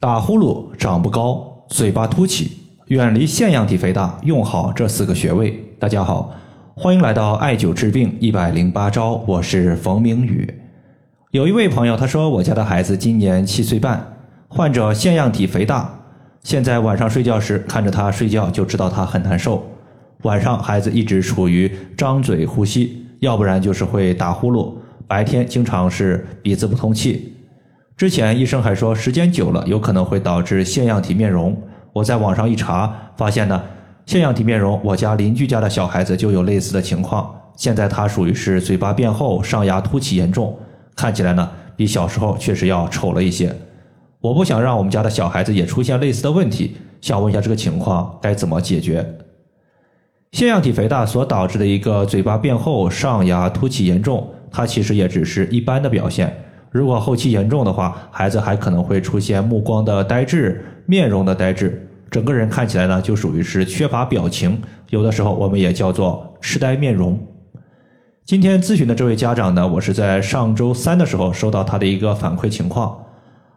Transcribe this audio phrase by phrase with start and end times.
[0.00, 2.52] 打呼噜、长不高、嘴巴凸起，
[2.86, 5.62] 远离腺样体肥大，用好这四个穴位。
[5.78, 6.32] 大家好，
[6.74, 10.54] 欢迎来到艾灸治病一百零八招，我是冯明宇。
[11.32, 14.16] 有一位朋友他说，我家的孩子今年七岁半，
[14.48, 16.00] 患者腺样体肥大，
[16.42, 19.62] 现在晚上睡觉时看着他睡觉就知道他很难受。
[20.22, 24.72] 晚上孩子一直处于张嘴呼吸，要不然就是会打呼噜，
[25.06, 27.34] 白天经常是鼻子不通气。
[28.00, 31.54] 之前医生还说，时间久了有可能会导致腺样体面容。
[31.92, 33.62] 我在网上一查，发现呢，
[34.06, 37.30] 腺样体面容，我家邻居家的小孩子就有类似的情况。
[37.56, 40.58] 现在他属于是嘴巴变厚，上牙凸起严重，
[40.96, 43.54] 看起来呢比小时候确实要丑了一些。
[44.22, 49.06] 我不想让我们家的小孩子也出现类似的问题，想问一下这个情况该怎么解决？
[50.32, 56.34] 腺样体肥大所导致的一个嘴巴变厚、上牙凸起严重，它其实也只是一般的表现。
[56.70, 67.18] 如果后期严重的话，孩子还可能会出现目光的呆滞、面容的呆滞，整个人看起来呢就属于是缺乏表情，有的时候我们也叫做痴呆面容。
[68.24, 72.96] 今天咨询的这位家长呢，我是在上周三的时候收到他的一个反馈情况，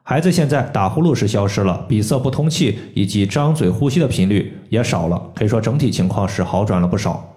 [0.01, 7.32] 孩子现在打呼噜是消失了，鼻塞不通气以及张嘴呼吸的频率也少了，可以说整体情况是好转了不少。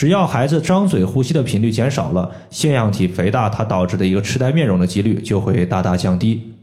[0.00, 6.54] 只要孩子张嘴呼吸的频率减少了，腺样体肥大它导致的一个痴呆面容的几率就会大大降低。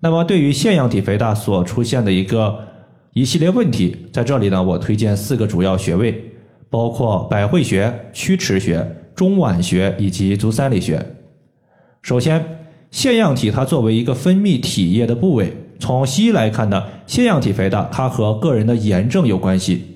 [0.00, 2.58] 那么，对于腺样体肥大所出现的一个
[3.12, 6.32] 一系列问题，在这里呢，我推荐四个主要穴位，
[6.68, 11.00] 包括百会穴、曲池穴、中脘穴以及足三里穴。
[12.02, 12.44] 首先，
[12.90, 19.91] 腺样体它作为一个分泌体液的部位，从西医来看呢，腺样体肥大它和个人的炎症有关系。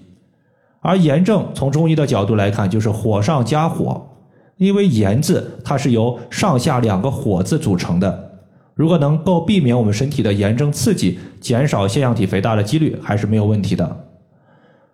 [0.86, 4.08] 而炎症从中医的角度来看，就是火上加火，
[4.56, 8.38] 因为炎字它是由上下两个火字组成的。
[8.76, 14.06] 如果能够避免我们身体的炎症刺激，减少腺样体肥大的几率，还是没有问题的。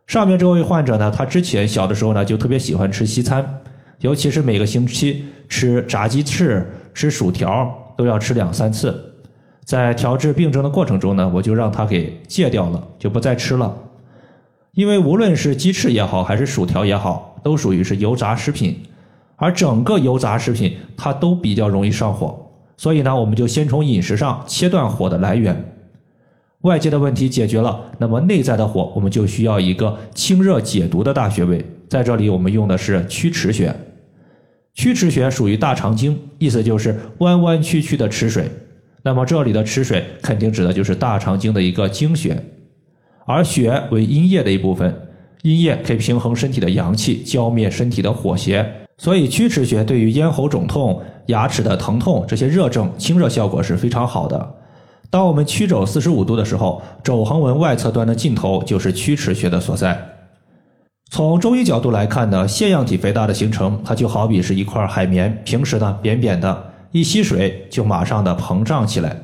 [0.07, 3.47] 上面这位患者呢，他之前小的时候呢，就特别喜欢吃西餐，
[3.99, 8.99] 尤其是每个星期吃炸鸡翅、吃薯条，都要吃两三次。
[9.67, 13.77] 在调治病症的过程中呢，我就让他给戒掉了，就不再吃了。
[14.75, 18.75] 因为无论是鸡翅也好，还是薯条也好，都属于是油炸食品，
[19.37, 25.75] 而整个油炸食品它都比较容易上火，所以呢，我们就先从饮食上切断火的来源，
[26.63, 33.75] 外界的问题解决了，那么内在的火我们就需要一个清热解毒的大穴位，在这里我们用的是曲池穴，
[34.73, 38.49] 曲池穴属于大肠经，意思就是弯弯曲曲的池水，
[39.03, 42.43] 那么这里的池水肯定指的就是大肠经的一个经穴。
[43.25, 44.95] 而血为阴液的一部分，
[45.43, 48.67] 阴液可以平衡身体的阳气，浇灭身体的火邪，
[48.99, 54.55] 所以曲池穴对于咽喉肿痛、牙齿的疼痛这些热症清热效果是非常好的。
[55.11, 60.01] 当我们曲肘四十五度的时候，肘横纹外侧端的尽头就是曲池穴的所在。
[61.11, 69.15] 从中医角度来看呢，腺样体肥大的形成，它就好比是一块海绵，平时呢扁扁的，一吸水就马上的膨胀起来。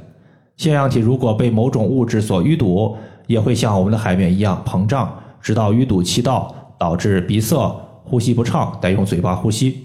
[0.58, 2.94] 腺样体如果被某种物质所淤堵，
[3.28, 7.56] 也会像我们的海绵一样膨胀，直到淤堵气道，导致鼻塞、
[8.02, 9.84] 呼吸不畅，得用嘴巴呼吸。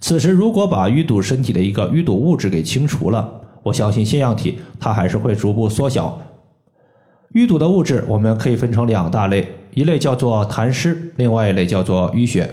[0.00, 6.18] 此时如果把淤堵身体的一个淤堵物质给清除了，我相信腺样体它还是会逐步缩小。
[7.34, 12.52] 淤堵的物质我们可以分成两大类，一类叫做痰湿，另外一类叫做淤血。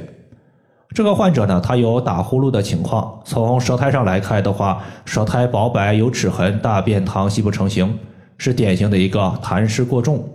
[0.94, 7.98] 这个患者呢，他有打呼噜的情况，从舌苔上来看的话，舌苔薄白有齿痕，大便溏稀不成形。
[8.44, 10.28] 是典型的一个痰湿过重，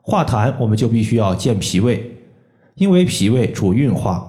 [0.00, 2.10] 化痰我们就必须要健脾胃，
[2.76, 4.26] 因为脾胃主运化，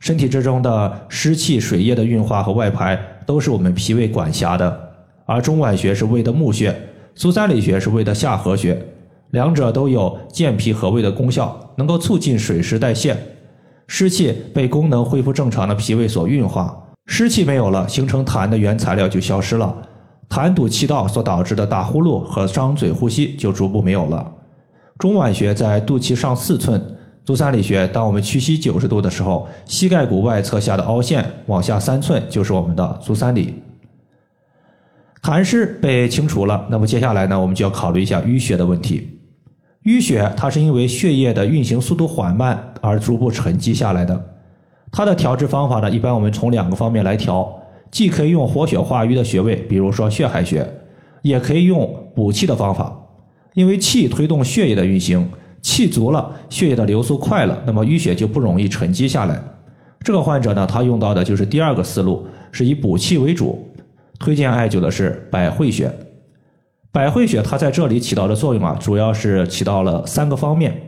[0.00, 4.90] 身体之中的湿气、水液的运化和外排都是我们脾胃管辖的。
[5.24, 6.74] 而中脘穴是胃的募穴，
[7.14, 8.76] 足三里穴是胃的下合穴，
[9.30, 13.16] 两者都有健脾和胃的功效，能够促进水湿代谢，
[13.86, 16.76] 湿气被功能恢复正常的脾胃所运化，
[17.06, 19.72] 湿气没有了，形成痰的原材料就消失了。
[20.28, 24.30] 痰堵气道所导致的打呼噜和张嘴呼吸就逐步没有了。
[24.98, 26.84] 中脘穴在肚脐上四寸，
[27.24, 33.62] 足三里穴，当我们屈膝九十度的时候，膝盖骨外侧下的凹陷往下三寸就是我们的足三里。
[35.22, 39.18] 痰湿被清除了，那么接下来呢，我们就要考虑一下淤血的问题。
[39.84, 44.20] 淤血它是因为血液的运行速度缓慢而逐步沉积下来的。
[44.92, 47.50] 它的调治方法呢，一般我们从两个方面来调。
[47.90, 50.66] 既可以用活血化瘀的穴位，比如说血海穴，
[51.22, 52.94] 也可以用补气的方法。
[53.54, 55.28] 因为气推动血液的运行，
[55.62, 59.42] 气足了，血液的流速快了，那么淤血就不容易沉积下来。
[60.00, 63.66] 这个患者呢，他用到的就是第二个思路，是以补气为主。
[64.20, 65.92] 推荐艾灸的是百会穴。
[66.90, 70.80] 百会穴它在这里起到的作用啊，主要是起到了三个方面。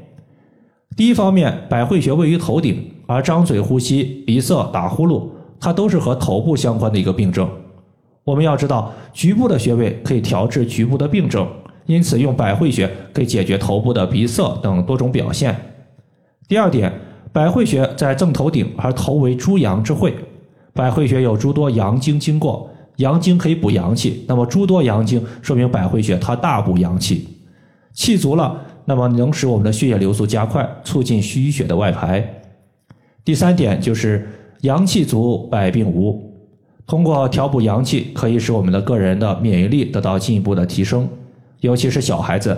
[0.96, 5.28] 第一方面，百会穴位于头顶，而张嘴呼吸、鼻塞、打呼噜，
[5.60, 7.48] 它都是和头部相关的一个病症。
[8.24, 11.46] 我们要知道，局部的穴位可以调治局部的病症，
[11.86, 15.54] 因此用百会穴可以解决头部的鼻塞等多种表现。
[16.48, 16.92] 第二点，
[17.32, 20.14] 百会穴在正头顶，而头为诸阳之会，
[20.72, 27.28] 百会穴有诸多阳经经过，阳经可以补阳气，那么诸多阳经说明百会穴它大补阳气，
[27.92, 28.66] 气足了。
[28.86, 32.42] 那么能使我们的血液流速加快，促进虚血的外排。
[33.24, 34.28] 第三点就是
[34.62, 36.22] 阳气足，百病无。
[36.86, 41.08] 通过调补阳气，可以使我们的个人的免疫力得到进一步的提升。
[41.60, 42.56] 尤其是小孩子，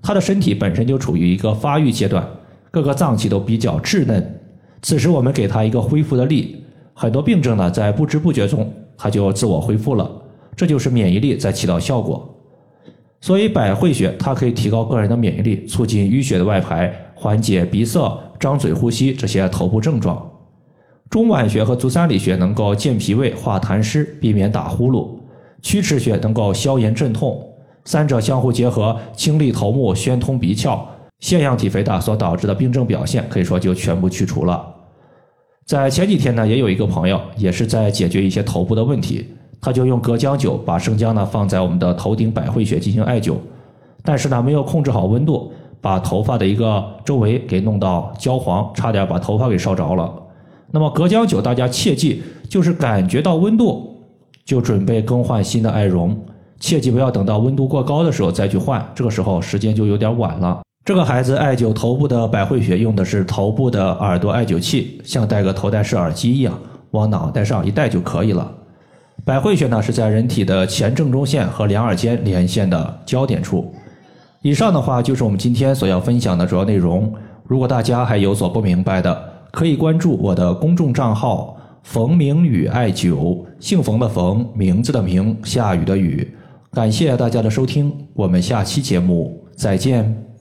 [0.00, 2.26] 他的身体本身就处于一个发育阶段，
[2.70, 4.40] 各个脏器都比较稚嫩。
[4.80, 6.64] 此时我们给他一个恢复的力，
[6.94, 10.10] 很多病症呢在不知不觉中他就自我恢复了。
[10.56, 12.28] 这就是免疫力在起到效果。
[13.20, 20.31] 所以百会穴它可以提高个人的免疫力，促进淤血的外排，缓解鼻塞、张嘴呼吸这些头部症状。
[21.12, 25.10] 中脘穴和足三里穴能够健脾胃、化痰湿，避免打呼噜；
[25.60, 27.38] 曲池穴能够消炎镇痛，
[27.84, 30.80] 三者相互结合，清利头目，宣通鼻窍，
[31.20, 34.64] 腺样体肥大所导致的病症表现可以说就全部去除了。
[35.66, 39.28] 在前几天呢，也有一个朋友也是在解决一些头部的问题。
[39.60, 43.36] 他就用隔姜灸把生姜呢放在我们的头顶百会穴进行艾灸，
[44.02, 50.10] 但是呢没有控制好温度，把头发的一个周围给弄到焦黄，差点把头发给烧着了。
[50.72, 54.02] 那么隔姜灸大家切记，就是感觉到温度
[54.44, 56.18] 就准备更换新的艾绒，
[56.58, 60.62] 切记不要等到温度过高的时候再去换，这个时候时间就有点晚了。
[60.84, 66.58] 这个孩子艾灸头部的百会穴用的是头部的耳朵艾灸器，像戴个头戴式耳机一样，
[66.90, 68.50] 往脑袋上一戴就可以了。
[69.24, 73.72] 百会穴呢是在人体的前正中线和两耳间连线的交点处。
[74.40, 77.12] 以上的话就是我们今天所要分享的主要内容。
[77.46, 86.26] 如果大家还有所不明白的，可以关注我的公众账号“冯明宇艾灸”，姓冯的冯，名字的名，下雨的雨。
[86.72, 90.31] 感谢大家的收听，我们下期节目再见。